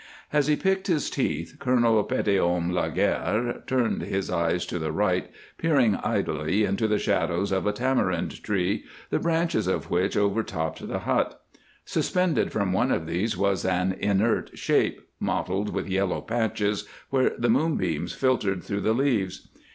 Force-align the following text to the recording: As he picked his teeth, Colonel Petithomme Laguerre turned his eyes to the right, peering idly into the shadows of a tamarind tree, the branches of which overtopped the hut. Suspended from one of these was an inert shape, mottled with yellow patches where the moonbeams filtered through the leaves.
As 0.33 0.47
he 0.47 0.55
picked 0.55 0.87
his 0.87 1.11
teeth, 1.11 1.57
Colonel 1.59 2.03
Petithomme 2.03 2.71
Laguerre 2.73 3.61
turned 3.67 4.01
his 4.01 4.31
eyes 4.31 4.65
to 4.65 4.79
the 4.79 4.91
right, 4.91 5.29
peering 5.59 5.93
idly 5.97 6.63
into 6.63 6.87
the 6.87 6.97
shadows 6.97 7.51
of 7.51 7.67
a 7.67 7.71
tamarind 7.71 8.41
tree, 8.41 8.83
the 9.11 9.19
branches 9.19 9.67
of 9.67 9.91
which 9.91 10.17
overtopped 10.17 10.87
the 10.87 11.01
hut. 11.05 11.39
Suspended 11.85 12.51
from 12.51 12.73
one 12.73 12.91
of 12.91 13.05
these 13.05 13.37
was 13.37 13.63
an 13.63 13.91
inert 13.99 14.49
shape, 14.57 15.01
mottled 15.19 15.69
with 15.71 15.87
yellow 15.87 16.21
patches 16.21 16.87
where 17.11 17.33
the 17.37 17.47
moonbeams 17.51 18.13
filtered 18.13 18.63
through 18.63 18.81
the 18.81 18.93
leaves. 18.93 19.49